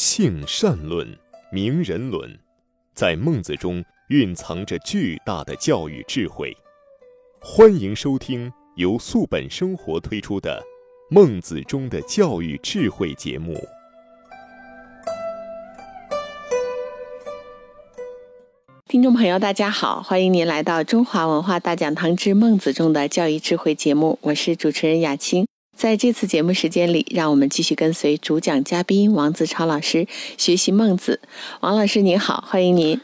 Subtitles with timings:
[0.00, 1.04] 性善论、
[1.50, 2.38] 名人论，
[2.94, 6.56] 在孟子中蕴藏着巨大的教育智慧。
[7.40, 10.62] 欢迎收听由素本生活推出的
[11.12, 13.60] 《孟子中的教育智慧》节目。
[18.86, 25.48] 听众朋友，大家好，欢迎您来到中华文化大讲堂之《孟子中的教育智慧》节目，我是主持人雅青。
[25.78, 31.20] 在这次节目时间里，让我们继续跟随主讲嘉宾王子超老师学习孟子。
[31.60, 33.00] 王老师您好，欢迎您。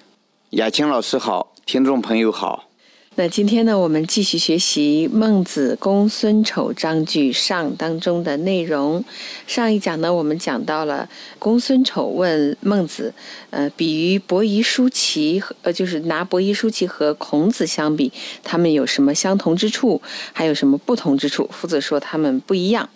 [0.50, 2.64] 雅青老师好，听众朋友好。
[3.16, 9.04] 那今天呢，我们继续学习《孟子·公孙丑章句上》当中的内容。
[9.46, 13.14] 上一讲呢，我们讲到了公孙丑问孟子，
[13.50, 20.02] 呃，比喻伯夷、叔齐，呃，就是拿伯夷、叔齐和孔子相比，他们有什么相同之处，
[20.32, 21.48] 还有什么不同之处？
[21.52, 22.88] 夫子说他们不一样，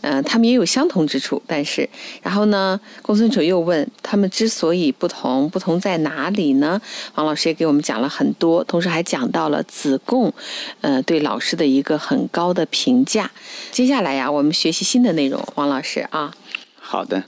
[0.00, 1.86] 呃，他们也有相同之处，但是，
[2.22, 6.80] 然后呢，公孙丑又问他们之所以不同，不同在哪里呢？
[7.16, 9.62] 王老师也给我们讲了很多，同时还讲到了。
[9.68, 10.32] 子贡，
[10.80, 13.30] 呃，对老师的一个很高的评价。
[13.70, 16.34] 接下来呀，我们学习新的内容，王老师啊。
[16.80, 17.24] 好的。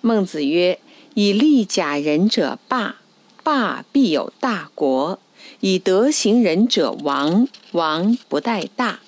[0.00, 0.80] 孟子曰
[1.14, 2.96] ：“以利假仁者霸，
[3.44, 5.18] 霸必有大国；
[5.60, 8.98] 以德行仁者亡，亡不待大。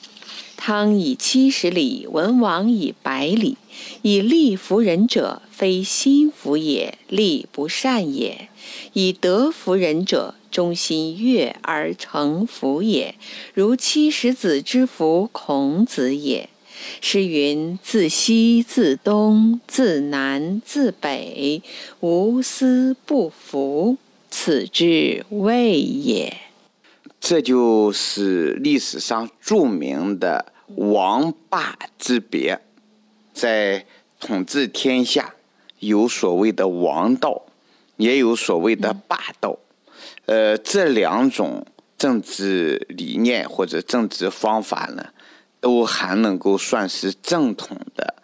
[0.66, 3.58] 汤以七十里，文王以百里。
[4.00, 8.48] 以利服人者，非心服也，利不善也；
[8.94, 13.14] 以德服人者。”忠心悦而成服也，
[13.52, 16.48] 如七十子之服孔子也。
[17.02, 21.60] 诗云：“自西自东，自南自北，
[22.00, 23.98] 无私不服，
[24.30, 26.34] 此之谓也。”
[27.20, 32.60] 这就是历史上著名的王霸之别。
[33.32, 33.84] 在
[34.20, 35.34] 统治天下，
[35.80, 37.42] 有所谓的王道，
[37.96, 39.58] 也有所谓的霸道。
[40.26, 41.66] 呃，这两种
[41.98, 45.06] 政治理念或者政治方法呢，
[45.60, 48.14] 都还能够算是正统的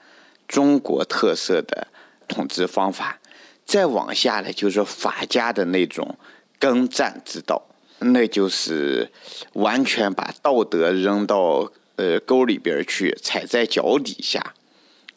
[0.46, 1.88] 中国特色的
[2.28, 3.18] 统治方法。
[3.66, 6.16] 再往下呢，就是法家的那种
[6.58, 7.62] 耕战之道，
[7.98, 9.10] 那就是
[9.52, 14.54] 完全把道德扔到呃沟里边去，踩在脚底下，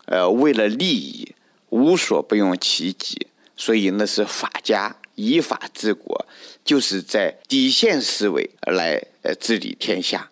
[0.06, 1.34] 呃，为了利益
[1.70, 4.98] 无所不用其极，所以那是法家。
[5.16, 6.26] 依法治国，
[6.66, 10.28] 就是在底线思维来呃治理天下。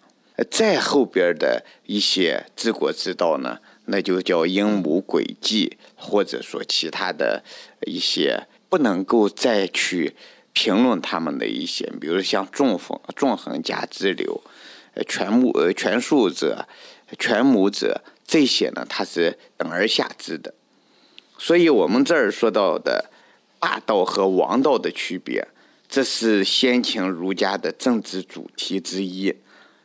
[0.50, 7.44] 再后边的一些治国之道呢，那就叫阴谋诡计，或者说其他的
[7.85, 10.16] 一些不能够再去
[10.51, 14.41] 评论他们的一些，比如像纵横纵横家之流，
[14.94, 16.68] 呃权谋呃权术者、
[17.18, 20.53] 权谋者这些呢，它是等而下之的。
[21.38, 23.12] 所以我们这儿说到的。
[23.63, 25.47] 霸道和王道的区别，
[25.88, 29.35] 这是先秦儒家的政治主题之一。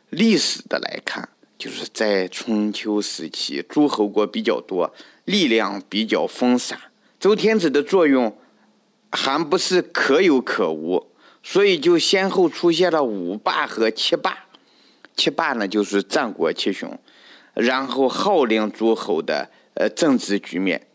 [0.09, 1.29] 历史的来看，
[1.59, 4.91] 就是在春秋时期，诸侯国比较多，
[5.25, 6.79] 力量比较分散，
[7.19, 8.35] 周天子的作用
[9.11, 11.05] 还不是可有可无，
[11.43, 14.46] 所以就先后出现了五霸和七霸。
[15.17, 16.97] 七霸呢，就是战国七雄，
[17.53, 20.87] 然后号令诸侯的呃政治局面。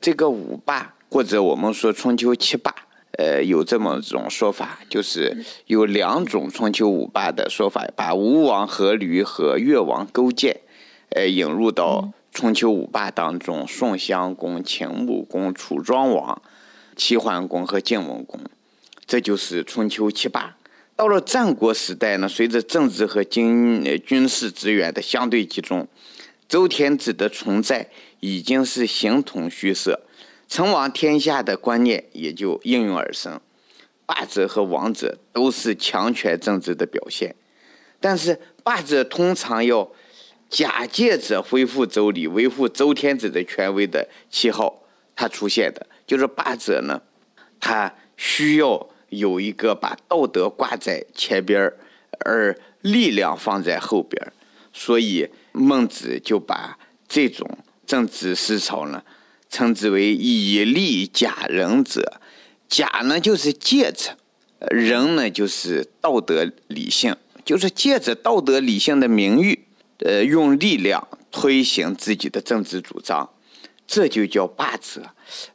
[0.00, 0.94] 这个五霸。
[1.08, 2.74] 或者我们说春秋七霸，
[3.12, 10.62] 呃，有这么种说法，就是有两种春秋五霸的说法，把吴王阖闾和越王勾践，
[11.10, 16.42] 呃，引入到春秋五霸当中，宋襄公、秦穆公、楚庄王、
[16.96, 18.40] 齐桓公和晋文公，
[19.06, 20.56] 这就是春秋七霸。
[20.96, 25.86] 到了战国时代呢，随着政治和经军事资源的相对集中，
[26.48, 27.90] 周天子的存在
[28.20, 30.00] 已经是形同虚设。
[30.48, 33.38] 成王天下的观念也就应运而生，
[34.06, 37.34] 霸者和王者都是强权政治的表现，
[38.00, 39.90] 但是霸者通常要
[40.48, 44.82] 假借着恢复周礼、维护周天子的权威的旗号，
[45.14, 47.02] 他出现的，就是霸者呢，
[47.60, 51.72] 他需要有一个把道德挂在前边
[52.24, 54.32] 而力量放在后边
[54.72, 59.02] 所以孟子就把这种政治思潮呢。
[59.48, 62.20] 称之为以利假仁者，
[62.68, 64.16] 假呢就是借着，
[64.58, 69.66] 仁呢就是道德理性，就是借着道德理性的名誉，
[70.00, 73.30] 呃，用力量推行自己的政治主张，
[73.86, 75.10] 这就叫霸者。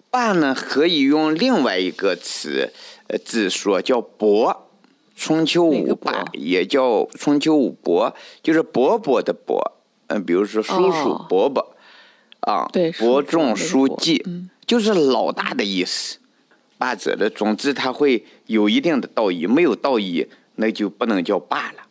[0.09, 2.71] 霸呢可以用另外一个词，
[3.17, 4.67] 字说叫伯。
[5.13, 9.61] 春秋五霸也叫春秋五伯，就是伯伯的伯。
[10.07, 11.75] 嗯，比如说叔叔伯伯。
[12.39, 12.67] 啊，
[12.97, 14.25] 伯仲叔季，
[14.65, 16.17] 就是老大的意思。
[16.79, 20.25] 霸者的总之他会有一定的道义，没有道义
[20.55, 21.83] 那就不能叫霸了。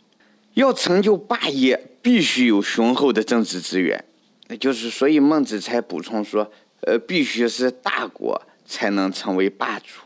[0.54, 4.04] 要成就霸业，必须有雄厚的政治资源。
[4.48, 6.50] 那就是所以孟子才补充说，
[6.80, 10.00] 呃，必须是大国才能成为霸主。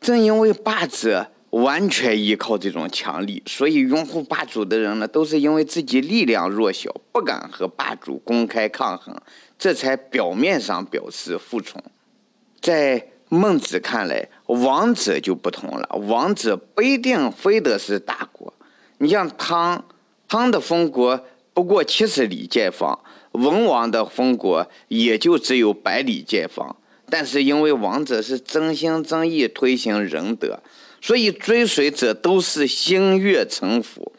[0.00, 9.14] 正因为霸者完全依靠这种强力，所以拥护霸主的人呢，都是因为自己力量弱小，不敢和霸主公开抗衡，
[9.58, 11.82] 这才表面上表示服从。
[12.60, 18.52] 在孟子看来，王者就不同了，王者不一定非得是大国。
[18.98, 19.84] 你像汤，
[20.28, 22.98] 汤的封国不过七十里见方。
[23.32, 26.76] 文王的封国也就只有百里见方，
[27.10, 30.62] 但是因为王者是真心真意推行仁德，
[31.00, 34.12] 所以追随者都是心悦诚服。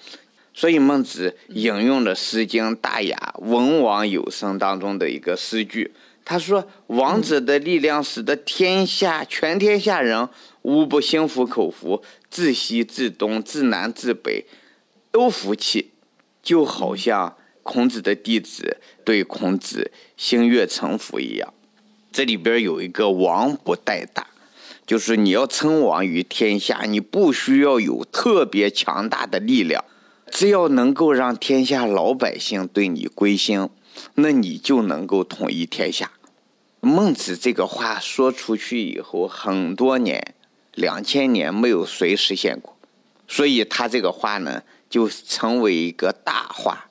[0.54, 5.94] 所以孟子引用了《诗经·大雅·文王有声》当中的一个诗句，
[6.26, 10.28] 他说：“王者的力量使得天下全天下人
[10.64, 14.46] 无不心服口服，自西至东，自南至北，
[15.10, 15.92] 都服气，
[16.44, 21.54] 就好像。”孔子的弟子对孔子心悦诚服一样，
[22.12, 24.28] 这里边有一个王不代大，
[24.86, 29.84] 就是你要称王于天下，你不需要有特别强大的力量，
[30.30, 33.70] 只要能够让天下老百姓对你归心，
[34.16, 36.12] 那你就能够统一天下。
[36.82, 40.34] 孟子这个话说出去以后，很多年，
[40.74, 42.76] 两千年没有谁实现过，
[43.28, 46.90] 所以他这个话呢，就成为一个大话。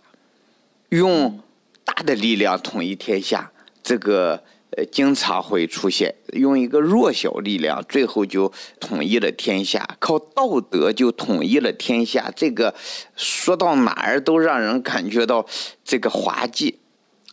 [0.88, 1.40] 用
[1.84, 3.52] 大的力量统一天下，
[3.82, 4.43] 这个
[4.76, 9.96] 呃经常会出现；用一个弱小力量，最后就统一了天下。
[9.99, 12.75] 靠道德就统一了天下，这个
[13.17, 15.46] 说到哪儿都让人感觉到
[15.84, 16.78] 这个滑稽，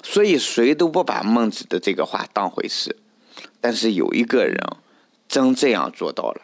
[0.03, 2.97] 所以谁都不把孟子的这个话当回事。
[3.61, 4.57] 但是有一个人
[5.27, 6.41] 真这样做到了，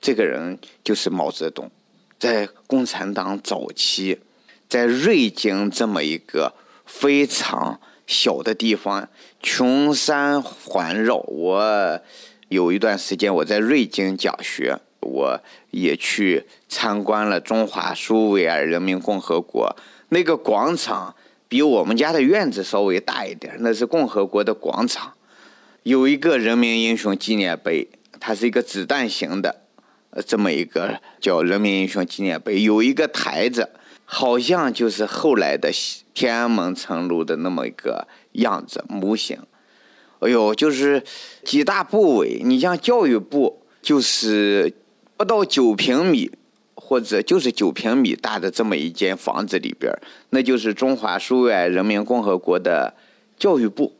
[0.00, 1.70] 这个人就是毛泽东，
[2.18, 4.20] 在共产党早期。
[4.68, 6.54] 在瑞金这么一个
[6.86, 9.08] 非常小的地方，
[9.40, 11.18] 群山环绕。
[11.28, 12.00] 我
[12.48, 15.40] 有一段时间我在瑞金讲学，我
[15.70, 19.76] 也去参观了中华苏维埃人民共和国
[20.08, 21.14] 那个广场，
[21.48, 25.12] 比我们家的院子稍微大一点，那是共和国的广场，
[25.84, 29.62] 有一个人民英雄纪念碑，它是一个子弹形的，
[30.10, 33.70] 呃，这么一个叫人民英雄纪念碑，有一个台子。
[34.12, 35.70] 好像就是后来的
[36.14, 39.38] 天安门城楼的那么一个样子模型，
[40.18, 41.00] 哎呦，就是
[41.44, 44.74] 几大部委，你像教育部，就是
[45.16, 46.28] 不到九平米，
[46.74, 49.96] 或者就是九平米大的这么一间房子里边，
[50.30, 52.92] 那就是中华苏维埃人民共和国的
[53.38, 53.94] 教育部。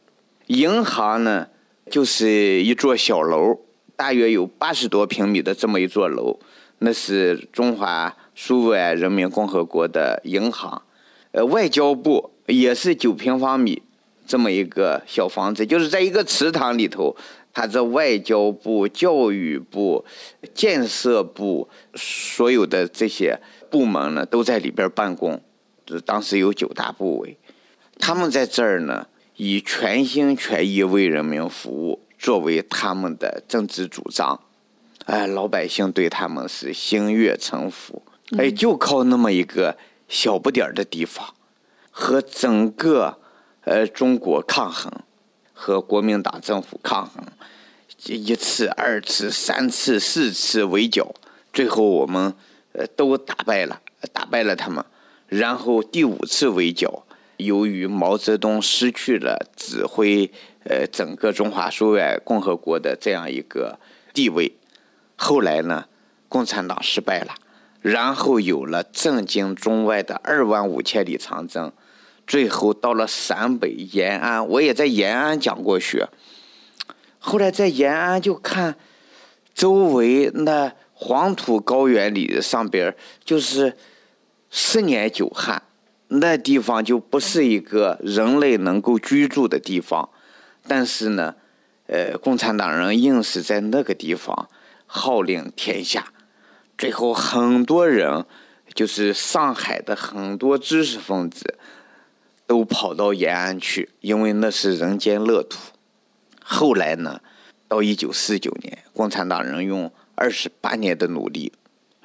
[0.48, 1.46] 银行呢，
[1.88, 2.28] 就是
[2.64, 3.60] 一座小楼，
[3.94, 6.40] 大约有八十多平米的这么一座楼，
[6.80, 8.16] 那是中华。
[8.42, 10.80] 苏维埃人民共和国的银行，
[11.32, 13.82] 呃，外交部也是九平方米
[14.26, 17.14] 这么一个小房子，就是在一个池塘里头。
[17.52, 20.06] 它这外交部、教育部、
[20.54, 23.38] 建设部所有的这些
[23.68, 25.38] 部门呢，都在里边办公。
[26.06, 27.36] 当时有九大部委，
[27.98, 29.06] 他们在这儿呢，
[29.36, 34.40] 以全心全意为人民服务作为他们的政治主张。
[35.04, 38.02] 哎，老百姓对他们是心悦诚服。
[38.38, 39.76] 哎，就靠那么一个
[40.08, 41.34] 小不点儿的地方，
[41.90, 43.18] 和整个
[43.64, 44.92] 呃中国抗衡，
[45.52, 47.24] 和国民党政府抗衡，
[48.06, 51.12] 一次、二次、三次、四次围剿，
[51.52, 52.32] 最后我们
[52.72, 53.80] 呃都打败了，
[54.12, 54.84] 打败了他们。
[55.26, 57.04] 然后第五次围剿，
[57.36, 60.30] 由于毛泽东失去了指挥
[60.64, 63.78] 呃整个中华苏维埃共和国的这样一个
[64.14, 64.56] 地位，
[65.16, 65.86] 后来呢，
[66.28, 67.34] 共产党失败了。
[67.80, 71.72] 然后有了震惊中外的二万五千里长征，
[72.26, 76.08] 最后到了陕北延安，我也在延安讲过学。
[77.18, 78.76] 后来在延安就看
[79.54, 82.94] 周围那黄土高原里上边
[83.24, 83.76] 就是
[84.50, 85.62] 十年久旱，
[86.08, 90.08] 那地方就不是一个人类能够居住的地方。
[90.66, 91.34] 但是呢，
[91.86, 94.48] 呃，共产党人硬是在那个地方
[94.86, 96.12] 号令天下。
[96.80, 98.24] 最后，很多人，
[98.72, 101.58] 就是上海的很多知识分子，
[102.46, 105.58] 都跑到延安去，因为那是人间乐土。
[106.42, 107.20] 后来呢，
[107.68, 111.52] 到一九四九年，共产党人用二十八年的努力，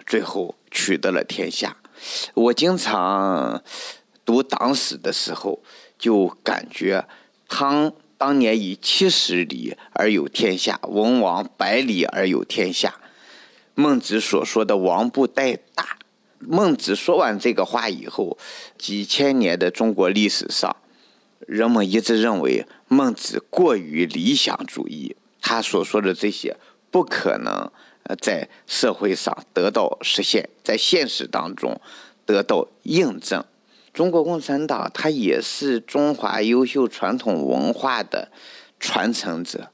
[0.06, 1.78] 最后取得了天下。
[2.34, 3.64] 我经常
[4.26, 5.64] 读党史的时候，
[5.98, 7.08] 就感觉
[7.48, 12.94] 汤当年以七十里而有天下，文王百里而有天下。
[13.76, 15.98] 孟子所说的“王不带大”，
[16.40, 18.38] 孟子说完这个话以后，
[18.78, 20.74] 几千年的中国历史上，
[21.40, 26.56] 人们一直认为孟子过于理想主义，他所说的这些
[26.90, 27.70] 不可能
[28.22, 31.82] 在社会上得到实现，在现实当中
[32.26, 33.44] 得到印证。
[33.94, 38.32] 中国共产党，它也是中华优秀传统文化的
[38.80, 39.70] 传承者、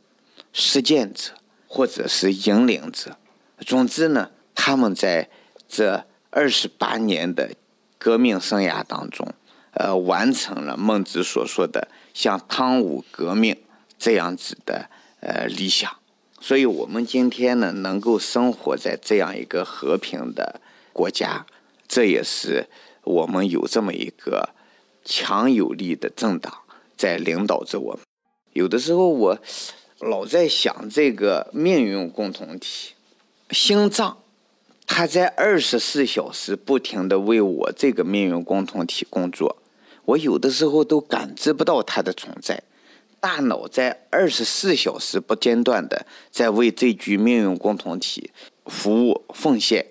[0.53, 1.33] 实践者，
[1.67, 3.17] 或者是引领者。
[3.65, 5.29] 总之呢，他们在
[5.67, 7.51] 这二十八年的
[7.97, 9.27] 革命生涯当中，
[9.73, 13.55] 呃，完成了孟子所说的像汤武革命
[13.97, 14.89] 这样子的
[15.19, 15.95] 呃理想。
[16.39, 20.59] 所以，我们今天呢，能够生活在这样一个和平的
[20.91, 21.45] 国家，
[21.87, 22.67] 这也是。
[23.03, 24.49] 我们有这么一个
[25.03, 26.53] 强有力的政党
[26.95, 28.01] 在领导着我们。
[28.53, 29.39] 有的时候我
[29.99, 32.93] 老在想这个命运共同体，
[33.51, 34.17] 心脏，
[34.87, 39.57] 它在二十四小时不停的为我这个命运共同体工作，
[40.05, 42.63] 我有的时候都感知不到它的存在。
[43.19, 48.31] 大脑在二十四小时不间断的在为这具命运共同体
[48.65, 49.85] 服务奉献。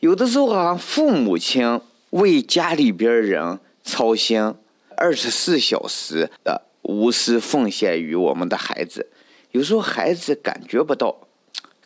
[0.00, 1.80] 有的时候，好像父母亲
[2.10, 4.54] 为家里边人操心，
[4.96, 9.10] 二十四小时的无私奉献于我们的孩子。
[9.50, 11.27] 有时候孩子感觉不到，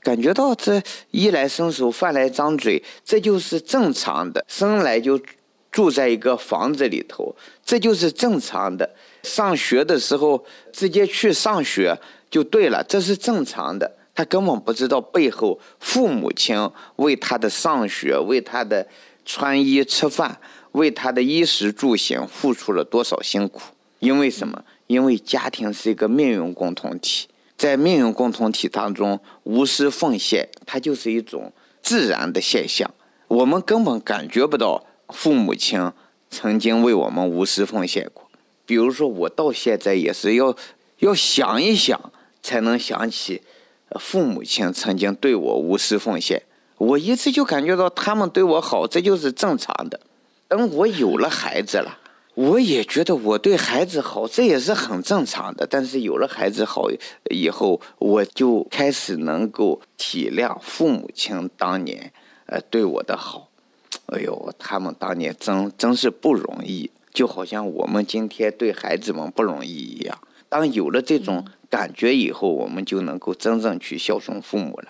[0.03, 0.83] 感觉到这
[1.13, 4.45] 衣来伸手，饭来张嘴，这就是正常的。
[4.49, 5.21] 生来就
[5.71, 8.89] 住在一个房子里头，这就是正常的。
[9.23, 11.97] 上学的时候直接去上学
[12.29, 13.91] 就对了，这是正常的。
[14.15, 18.87] 他根本不知道背后父母亲为他的上学、为他的
[19.25, 20.37] 穿衣吃饭、
[20.73, 23.63] 为他的衣食住行付出了多少辛苦。
[24.01, 24.65] 因为什么？
[24.89, 27.27] 因为家庭是一个命运共同体，
[27.63, 32.93] 在命运共同体当中，无私奉献，它就是一种自然的现象。
[33.29, 35.93] 我们根本感觉不到父母亲
[36.29, 38.29] 曾经为我们无私奉献过。
[38.67, 40.57] 比如说，我到现在也是要
[40.99, 43.43] 要想一想，才能想起。
[44.01, 46.43] 父母亲曾经对我无私奉献，
[46.79, 50.01] 我一直就感觉到他们对我好，这就是正常的。
[50.49, 51.97] 等我有了孩子了，
[52.35, 55.67] 我也觉得我对孩子好，这也是很正常的。
[55.67, 56.89] 但是有了孩子好
[57.31, 62.13] 以后，我就开始能够体谅父母亲当年
[62.47, 63.49] 呃对我的好。
[64.07, 70.19] 哎呦，他们当年真真是不容易，就好像我们今天对孩子们不容易一样。
[70.49, 71.45] 当有了这种。
[71.73, 74.89] 感觉以后，我们就能够真正去孝顺父母了，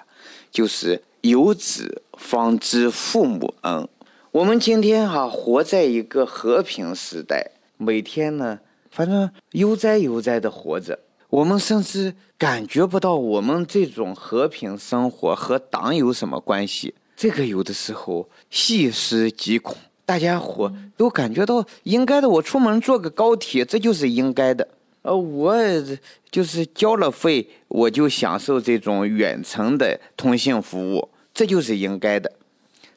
[0.51, 3.89] 就是有子方知父母恩。
[4.33, 8.61] 我们今天哈活在一个和平时代，每天呢，
[8.91, 10.99] 反正悠哉悠哉的活着，
[11.29, 16.95] 我们甚至感觉不到我们这种和平生活和党有什么关系。
[17.15, 22.27] 这个有的时候细思极恐，大家伙都感觉到应该的。
[22.27, 24.67] 我出门坐个高铁，这就是应该的。
[25.03, 25.55] 呃，我
[26.31, 32.33] 就是交了费，我就享受这种远程的通信服务，这就是应该的。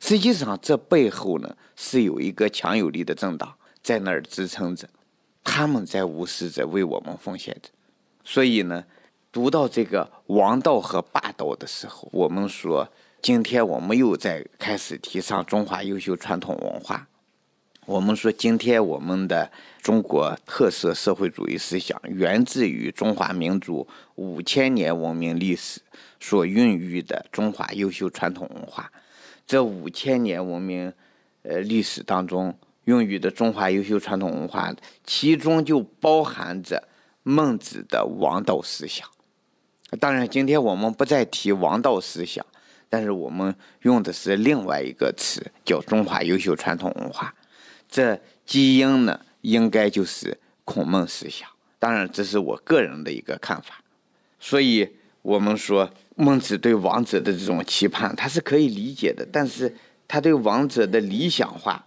[0.08, 4.88] 实际上，这背后呢是有一个强有力的政党在那儿支撑着，
[5.44, 7.70] 他们在无私着为我们奉献着。
[8.24, 8.86] 所以呢，
[9.32, 12.88] 读到这个王道和霸道的时候，我们说，
[13.20, 17.08] 今天我们又在开始提倡中华优秀传统文化。
[17.88, 25.82] 我们说，今天我们的中国特色社会主义思想源自于中华民族五千年文明历史
[26.20, 28.92] 所孕育的中华优秀传统文化。
[29.48, 30.92] 这五千年文明，
[31.44, 36.88] 呃，历史当中孕育的中华优秀传统文化，其中就包含着
[37.24, 39.08] 孟子的王道思想。
[40.00, 42.46] 当然，今天我们不再提王道思想，
[42.90, 47.34] 但是我们用的是另外一个词，叫中华优秀传统文化。
[47.88, 51.48] 这基因呢，应该就是孔孟思想。
[51.78, 53.84] 当然，这是我个人的一个看法。
[54.40, 54.90] 所以，
[55.22, 59.28] 我们说孟子对王者的这种期盼，他是可以理解的。
[59.32, 59.74] 但是，
[60.08, 61.86] 他对王者的理想化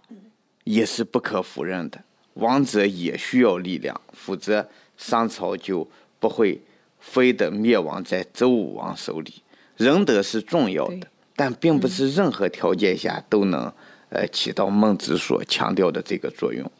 [0.63, 1.99] 也是不可否认的。
[2.35, 6.61] 王者也需要力量，否则商朝就不会
[6.99, 9.41] 非得灭亡在周武王手里。
[9.77, 13.71] 仁德是重要的，但并不是任何条件下都能。
[14.11, 16.71] 呃，起到孟子所强调的这个作用。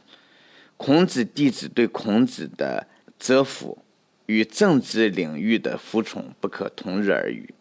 [0.77, 2.88] 孔子弟子对孔子的
[3.20, 3.77] 折服
[4.30, 7.52] 与政治领域的服从不可同日而语。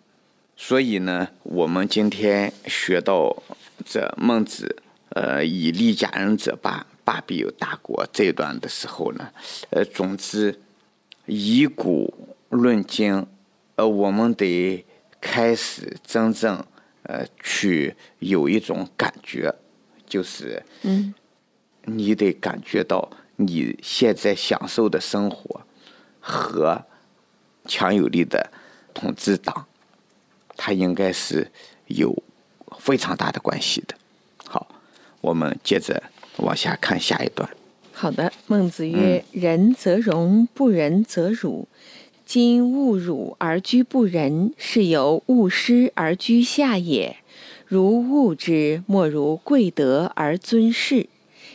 [0.55, 3.43] 所以呢，我们今天学到
[3.87, 4.77] 这孟子，
[5.09, 9.31] 呃，以利家人者霸，霸必有大国这一段的时候呢，
[9.71, 10.61] 呃，总之
[11.25, 13.25] 以古论今，
[13.77, 14.85] 呃，我们得
[15.23, 16.63] 开始真正
[17.05, 19.55] 呃去有一种感觉，
[20.07, 21.15] 就是嗯，
[21.85, 25.63] 你得感觉到你现在享受的生活
[26.21, 26.85] 和
[27.67, 28.51] 强有力的
[28.93, 29.67] 统治党，
[30.57, 31.51] 它应该是
[31.87, 32.23] 有
[32.79, 33.95] 非常大的关系的。
[34.47, 34.67] 好，
[35.21, 36.03] 我们接着
[36.39, 37.49] 往下看下一段。
[37.93, 41.67] 好的，孟子曰：“仁则荣，不仁则辱。
[42.25, 47.17] 今勿辱而居不仁，是由勿施而居下也。
[47.67, 51.09] 如物之，莫如贵德而尊士。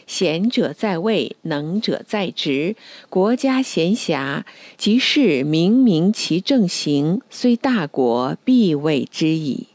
[0.05, 2.75] 贤者在位，能者在职。
[3.09, 4.43] 国家闲暇，
[4.77, 9.67] 即是明明其正行，虽大国，必为之矣。”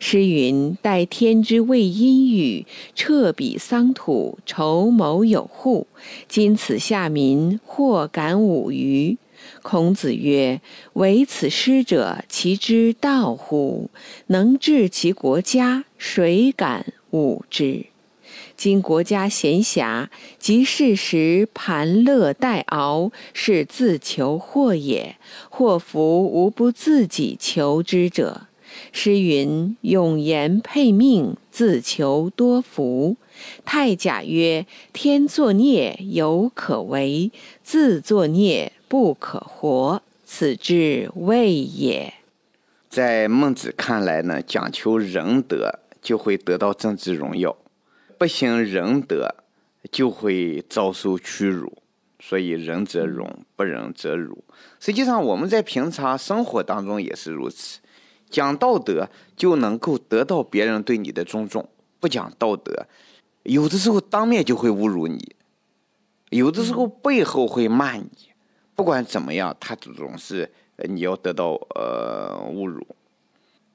[0.00, 5.86] 诗云：“待天之谓阴雨，彻彼桑土，筹谋有户。
[6.28, 9.16] 今此下民，或敢侮于？”
[9.62, 10.60] 孔子曰
[10.94, 13.90] ：“唯此师者，其之道乎？
[14.26, 17.86] 能治其国家，谁敢侮之？
[18.60, 25.16] 今国家闲暇，及事时盘乐待熬，是自求祸也。
[25.48, 28.48] 祸福无不自己求之者。”
[28.92, 33.16] 诗云：“永言配命，自求多福。”
[33.64, 37.30] 太甲曰：“天作孽，犹可为；
[37.62, 40.02] 自作孽，不可活。
[40.26, 42.12] 此之谓也。”
[42.90, 47.56] 在孟子看来呢，讲求仁德就会得到政治荣耀，
[48.20, 49.34] 不行仁德
[49.90, 51.72] 就会遭受屈辱。
[52.18, 54.44] 所以仁则荣，不仁则辱。
[54.78, 57.80] 实际上，我们在平常生活当中也是如此。
[58.28, 61.66] 讲道德就能够得到别人对你的尊重，
[61.98, 62.86] 不讲道德，
[63.44, 65.34] 有的时候当面就会侮辱你，
[66.28, 68.10] 有的时候背后会骂你。
[68.74, 70.52] 不管怎么样，他总是
[70.90, 72.86] 你要得到呃侮辱。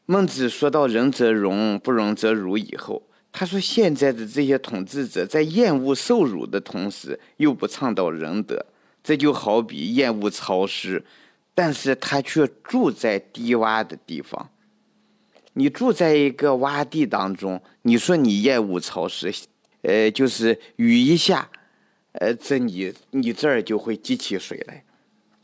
[0.06, 3.02] 孟子说到“仁则荣，不仁则辱”以后，
[3.38, 8.66] 他说现在的这些统治者在厌恶受辱的同时，又不倡导仁德，
[9.04, 11.04] 这就好比厌恶潮湿。
[11.54, 14.50] 但是他却住在低洼的地方。
[15.52, 19.34] 你住在一个洼地当中，你说你厌恶潮湿，
[19.82, 21.50] 呃，就是雨一下，
[22.14, 24.86] 呃，这你你这儿就会积起水来。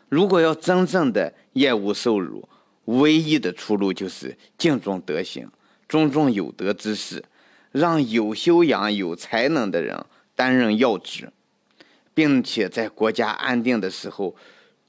[0.07, 2.47] 如果要真正的厌恶受辱，
[2.85, 5.49] 唯一的出路就是敬重德行，
[5.89, 7.21] 尊重有德之士，
[7.71, 10.05] 让有修养、有才能的人
[10.35, 11.31] 担任要职，
[12.13, 14.35] 并且在国家安定的时候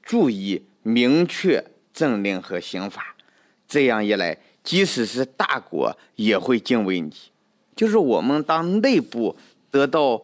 [0.01, 0.65] 注意。
[0.85, 3.15] 明确政令和刑法，
[3.69, 7.15] 这样一来，即使是大国也会敬畏你。
[7.73, 9.37] 就是我们当内部
[9.71, 10.21] 得到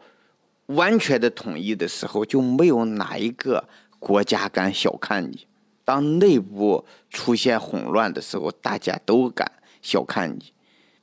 [0.66, 3.70] 完全的统一的时候，就没有哪一个
[4.00, 5.48] 国家敢小看你；
[5.86, 9.50] 当内部出现混乱的时候，大家都敢
[9.82, 10.52] 小看你。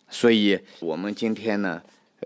[0.09, 1.83] 所以，我们今天呢，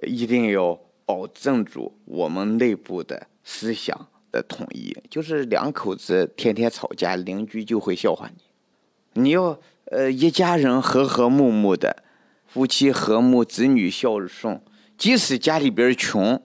[0.06, 4.08] 一定要保证住我们内部的思想。
[4.32, 9.20] 的统一就是两口子天天吵架，邻居就会笑话你。
[9.20, 12.04] 你要呃一家人和和睦睦的，
[12.46, 14.60] 夫妻和睦，子女孝顺，
[14.96, 16.40] 即使家里边穷，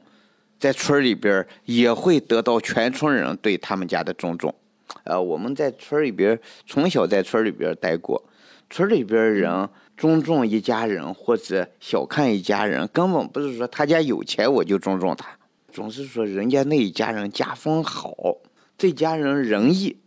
[0.58, 4.52] 在村里边也会得到全村人对他们家的尊重。
[5.04, 8.19] 呃，我们在村里边从小在村里边待过，
[8.71, 15.38] 村里边人尊重一家人或者小看一家人，根本不是说他家有钱我就尊重他。
[15.71, 18.13] 总是说人家那一家人家风好，
[18.77, 19.97] 这家人仁义，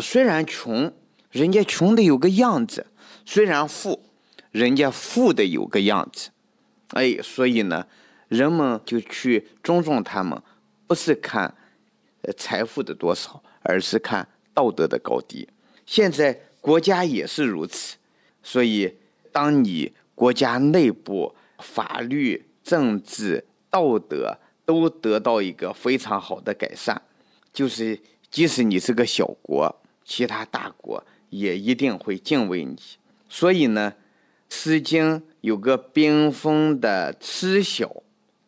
[0.00, 0.92] 虽然穷，
[1.30, 2.82] 人家穷的有个样子；
[3.24, 4.02] 虽然富，
[4.50, 6.30] 人家富的有个样子。
[6.92, 7.86] 哎，所以呢，
[8.28, 10.42] 人们就去尊重他们，
[10.86, 11.54] 不是看
[12.36, 15.48] 财富的多少，而是看道德的高低。
[15.86, 17.96] 现在国家也是如此，
[18.42, 18.96] 所以
[19.32, 24.38] 当你国家内部法律、政治、道德。
[24.66, 26.96] 都得到一个非常好的改善，
[27.52, 27.98] 就是
[28.30, 32.76] 即使你是个小国，其他大国也一定会敬畏你。
[33.28, 33.92] 所以呢，
[34.54, 38.04] 《诗经》有个冰封的吃小，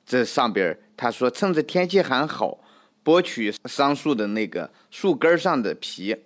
[0.07, 2.61] 这上边他说，趁着天气还好，
[3.05, 6.16] 剥取桑树的那个树根上的皮，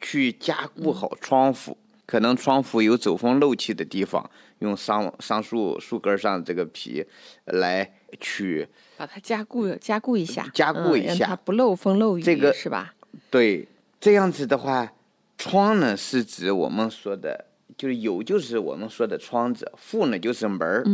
[0.00, 1.78] 去加固好窗户。
[2.14, 7.04] 可能窗户有走风漏气的地方，用桑桑树树根上这个皮
[7.46, 8.68] 来去。
[8.96, 12.94] 把它加固加固一下，加固一下，它不漏风漏雨，这个是吧？
[13.30, 13.66] 对，
[13.98, 14.92] 这样子的话，
[15.36, 17.46] 窗呢是指我们说的，
[17.76, 20.84] 就是有就是我们说的窗子，户呢就是门儿，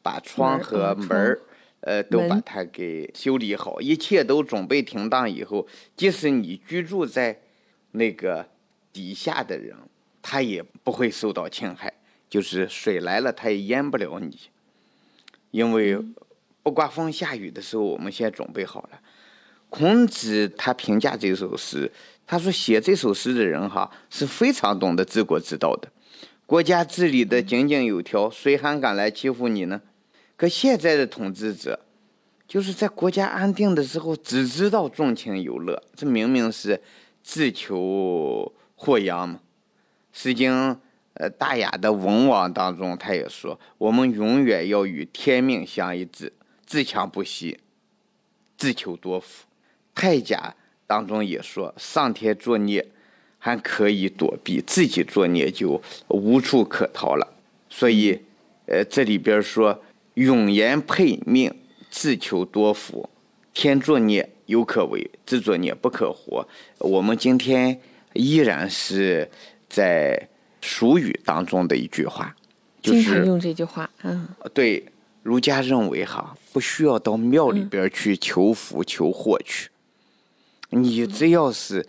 [0.00, 1.40] 把窗和门儿，
[1.80, 7.40] 呃，都把它给修理好，一切都准备停当以后，即使你居住在
[7.90, 8.46] 那个
[8.92, 9.76] 底下的人，
[10.22, 11.92] 他也不会受到侵害。
[12.30, 14.38] 就是水来了，他也淹不了你，
[15.50, 16.02] 因为
[16.62, 19.00] 不刮风下雨的时候，我们先准备好了。
[19.68, 21.92] 孔子他评价这首诗，
[22.26, 25.90] 他说写这首诗的人哈是非常懂得治国之道的，
[26.46, 29.82] 国家治理的井井有条，谁还敢来欺负你呢？
[30.34, 31.80] 可现在的统治者，
[32.48, 36.82] 就是在国家安定的时候只知道纵情游乐，这明明是
[37.22, 39.36] 自求祸殃嘛，
[40.12, 40.52] 《诗经》。
[41.14, 46.32] 呃，大雅的文王当中，他也说，我们永远要与天命相一致，
[46.64, 47.58] 自强不息，
[48.56, 49.44] 自求多福。
[49.94, 50.54] 太甲
[50.86, 52.88] 当中也说，上天作孽
[53.38, 57.34] 还可以躲避，自己作孽就无处可逃了。
[57.68, 58.18] 所以，
[58.64, 59.82] 呃，这里边说，
[60.14, 61.54] 永言配命，
[61.90, 63.10] 自求多福。
[63.52, 66.48] 天作孽犹可为，自作孽不可活。
[66.78, 67.78] 我们今天
[68.14, 69.30] 依然是
[69.72, 70.28] 在。
[70.64, 72.36] 俗语当中的一句话，
[72.80, 73.90] 经常用这句话。
[74.04, 74.86] 嗯，对，
[75.24, 79.70] 儒家认为哈，不需要到庙里边去求福求祸去。
[80.70, 81.84] 你只要是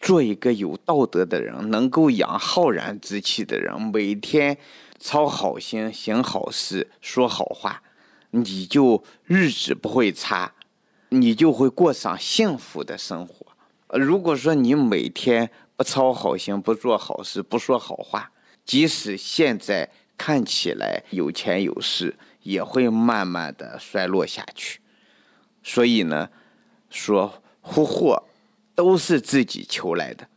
[0.00, 4.56] 做一个有道德的人，能够养浩然之气的人，每天
[4.98, 7.82] 操好心、行好事、说好话，
[8.30, 10.54] 你就日子不会差，
[11.10, 13.48] 你就会过上幸福的生活。
[13.98, 18.30] 如果说你每天，不操好心，不做好事，不说好话，
[18.64, 24.80] 即使现在看起来有钱有势，也会慢慢的衰落下去。
[25.62, 26.30] 所以呢，
[26.90, 28.22] 说福祸
[28.74, 30.28] 都是自己求来的，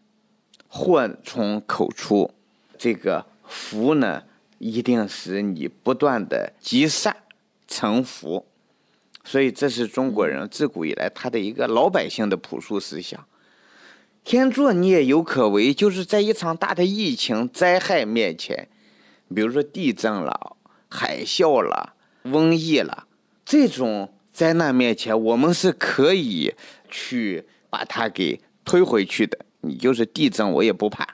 [0.68, 2.34] 祸从口出，
[2.78, 4.24] 这个福呢，
[4.58, 7.16] 一定是你不断的积善
[7.68, 8.46] 成福。
[9.24, 13.28] 所以这是中国人自古以来他的一个老百姓的朴素思想。
[14.28, 18.68] 天作孽有可为，就是在一场大的疫情灾害面前，
[19.34, 20.58] 比如说地震了、
[20.90, 21.94] 海啸了、
[22.26, 23.08] 瘟疫了，
[23.46, 26.54] 这种灾难面前，我们是可以
[26.90, 29.46] 去把它给推回去的。
[29.62, 31.08] 你就是地震，我也不怕，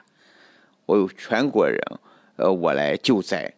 [0.86, 1.80] 我有全国人，
[2.34, 3.54] 呃，我来救灾，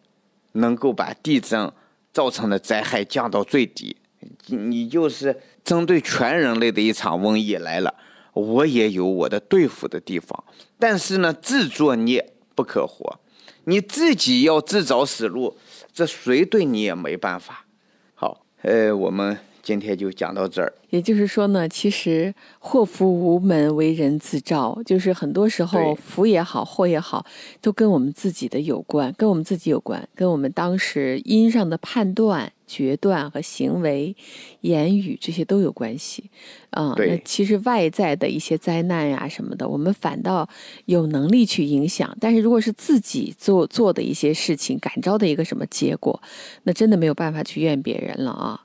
[0.51, 1.71] 能够把地震
[2.13, 3.97] 造成的灾害降到最低。
[4.45, 7.95] 你就是针对全人类的一场瘟疫来了。
[8.37, 10.43] 我也有我的对付的地方，
[10.77, 13.19] 但是呢，自作孽不可活，
[13.65, 15.57] 你自己要自找死路，
[15.93, 17.65] 这谁对你也没办法。
[18.15, 19.37] 好，呃，我们。
[19.67, 20.73] 今天就讲到这儿。
[20.91, 24.81] 也就是说呢，其实祸福无门，为人自招。
[24.85, 27.25] 就是很多时候福也好，祸也好，
[27.59, 34.15] 都跟我们自己的有关，跟我们自己有关，跟我们当时因上的判断、决断和行为、
[34.61, 36.31] 言语这些都有关系。
[36.69, 40.47] 啊，那其实外在的一些灾难呀什么的，我们反倒
[40.85, 42.15] 有能力去影响。
[42.21, 46.21] 但是如果是自己做做的一些事情，感召的一个什么结果，
[46.63, 48.63] 那真的没有办法去怨别人了啊。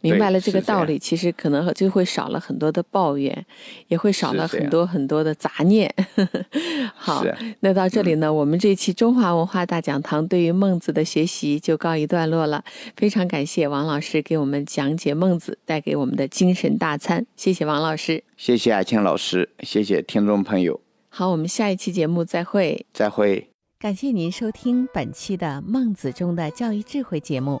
[0.00, 3.46] 明白了这个道理，其实可能就会少了很多的抱怨，
[3.88, 5.92] 也会少了很多很多的杂念。
[6.94, 7.24] 好，
[7.60, 12.64] 那到这里呢，我们这期中华文化大讲堂对于孟子的学习就告一段落了。
[12.96, 17.26] 非常感谢王老师给我们讲解孟子，带给我们的精神大餐。
[17.36, 20.80] 谢谢王老师，谢谢阿青老师，谢谢听众朋友。
[21.08, 22.86] 好，我们下一期节目再会。
[22.92, 23.48] 再会。
[23.80, 27.60] 感谢您收听本期的《孟子中的教育智慧》节目。